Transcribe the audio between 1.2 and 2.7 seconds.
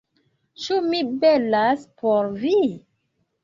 belas por vi?